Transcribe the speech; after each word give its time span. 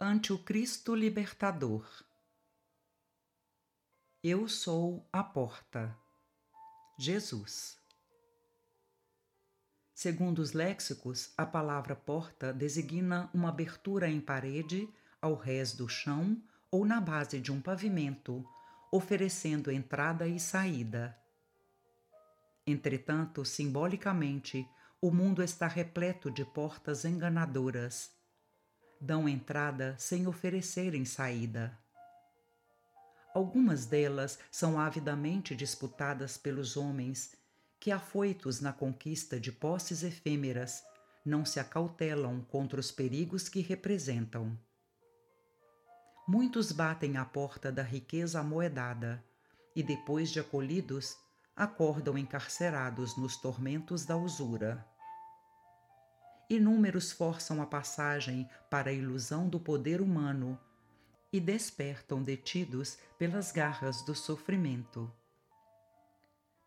ante 0.00 0.32
o 0.32 0.38
Cristo 0.38 0.94
libertador. 0.94 1.86
Eu 4.22 4.48
sou 4.48 5.08
a 5.12 5.22
porta. 5.22 5.96
Jesus. 6.98 7.78
Segundo 9.94 10.40
os 10.40 10.52
léxicos, 10.52 11.32
a 11.36 11.46
palavra 11.46 11.94
porta 11.94 12.52
designa 12.52 13.30
uma 13.32 13.50
abertura 13.50 14.08
em 14.08 14.20
parede, 14.20 14.88
ao 15.20 15.34
rés 15.34 15.72
do 15.72 15.88
chão 15.88 16.42
ou 16.70 16.84
na 16.84 17.00
base 17.00 17.40
de 17.40 17.52
um 17.52 17.60
pavimento, 17.60 18.44
oferecendo 18.90 19.70
entrada 19.70 20.26
e 20.26 20.40
saída. 20.40 21.16
Entretanto, 22.66 23.44
simbolicamente, 23.44 24.68
o 25.00 25.10
mundo 25.10 25.42
está 25.42 25.66
repleto 25.68 26.30
de 26.30 26.44
portas 26.44 27.04
enganadoras. 27.04 28.13
Dão 29.00 29.28
entrada 29.28 29.94
sem 29.98 30.26
oferecerem 30.26 31.04
saída. 31.04 31.76
Algumas 33.34 33.84
delas 33.84 34.38
são 34.50 34.78
avidamente 34.78 35.56
disputadas 35.56 36.36
pelos 36.36 36.76
homens 36.76 37.36
que, 37.80 37.90
afoitos 37.90 38.60
na 38.60 38.72
conquista 38.72 39.38
de 39.40 39.50
posses 39.50 40.02
efêmeras, 40.02 40.82
não 41.24 41.44
se 41.44 41.58
acautelam 41.58 42.40
contra 42.42 42.78
os 42.78 42.92
perigos 42.92 43.48
que 43.48 43.60
representam. 43.60 44.58
Muitos 46.26 46.72
batem 46.72 47.16
à 47.16 47.24
porta 47.24 47.72
da 47.72 47.82
riqueza 47.82 48.40
amoedada 48.40 49.22
e, 49.74 49.82
depois 49.82 50.30
de 50.30 50.40
acolhidos, 50.40 51.16
acordam 51.56 52.16
encarcerados 52.16 53.16
nos 53.16 53.36
tormentos 53.36 54.04
da 54.04 54.16
usura. 54.16 54.86
Inúmeros 56.48 57.10
forçam 57.10 57.62
a 57.62 57.66
passagem 57.66 58.48
para 58.70 58.90
a 58.90 58.92
ilusão 58.92 59.48
do 59.48 59.58
poder 59.58 60.00
humano 60.00 60.58
e 61.32 61.40
despertam 61.40 62.22
detidos 62.22 62.98
pelas 63.18 63.50
garras 63.50 64.02
do 64.02 64.14
sofrimento. 64.14 65.12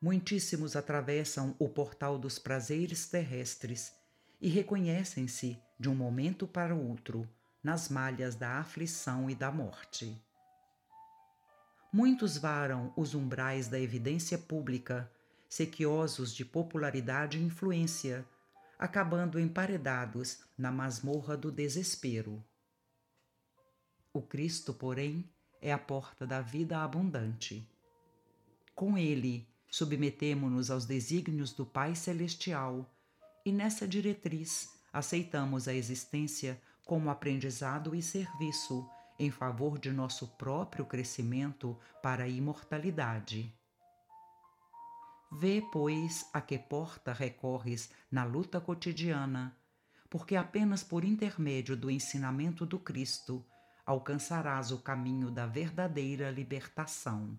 Muitíssimos 0.00 0.76
atravessam 0.76 1.54
o 1.58 1.68
portal 1.68 2.18
dos 2.18 2.38
prazeres 2.38 3.06
terrestres 3.06 3.92
e 4.40 4.48
reconhecem-se, 4.48 5.58
de 5.78 5.88
um 5.88 5.94
momento 5.94 6.46
para 6.46 6.74
outro, 6.74 7.28
nas 7.62 7.88
malhas 7.88 8.34
da 8.34 8.58
aflição 8.58 9.30
e 9.30 9.34
da 9.34 9.50
morte. 9.50 10.20
Muitos 11.92 12.36
varam 12.36 12.92
os 12.96 13.14
umbrais 13.14 13.68
da 13.68 13.78
evidência 13.78 14.36
pública, 14.36 15.10
sequiosos 15.48 16.34
de 16.34 16.44
popularidade 16.44 17.38
e 17.38 17.42
influência, 17.42 18.26
acabando 18.82 19.38
emparedados 19.38 20.40
na 20.58 20.72
masmorra 20.72 21.36
do 21.36 21.52
desespero. 21.52 22.44
O 24.12 24.20
Cristo, 24.20 24.74
porém, 24.74 25.32
é 25.60 25.72
a 25.72 25.78
porta 25.78 26.26
da 26.26 26.40
vida 26.40 26.82
abundante. 26.82 27.64
Com 28.74 28.98
ele, 28.98 29.46
submetemo-nos 29.70 30.68
aos 30.68 30.84
desígnios 30.84 31.52
do 31.52 31.64
Pai 31.64 31.94
Celestial 31.94 32.92
e 33.46 33.52
nessa 33.52 33.86
diretriz 33.86 34.68
aceitamos 34.92 35.68
a 35.68 35.72
existência 35.72 36.60
como 36.84 37.08
aprendizado 37.08 37.94
e 37.94 38.02
serviço 38.02 38.84
em 39.16 39.30
favor 39.30 39.78
de 39.78 39.92
nosso 39.92 40.26
próprio 40.26 40.84
crescimento 40.84 41.78
para 42.02 42.24
a 42.24 42.28
imortalidade. 42.28 43.56
Vê, 45.34 45.62
pois, 45.72 46.28
a 46.30 46.42
que 46.42 46.58
porta 46.58 47.10
recorres 47.10 47.90
na 48.10 48.22
luta 48.22 48.60
cotidiana, 48.60 49.56
porque 50.10 50.36
apenas 50.36 50.84
por 50.84 51.04
intermédio 51.04 51.74
do 51.74 51.90
ensinamento 51.90 52.66
do 52.66 52.78
Cristo 52.78 53.42
alcançarás 53.86 54.70
o 54.70 54.78
caminho 54.78 55.30
da 55.30 55.46
verdadeira 55.46 56.30
libertação. 56.30 57.38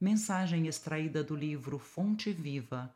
Mensagem 0.00 0.66
extraída 0.66 1.22
do 1.22 1.36
livro 1.36 1.78
Fonte 1.78 2.32
Viva, 2.32 2.92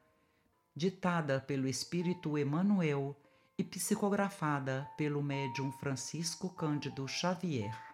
ditada 0.74 1.40
pelo 1.40 1.68
Espírito 1.68 2.36
Emmanuel 2.36 3.16
e 3.56 3.62
psicografada 3.62 4.90
pelo 4.96 5.22
médium 5.22 5.70
Francisco 5.70 6.50
Cândido 6.50 7.06
Xavier. 7.06 7.87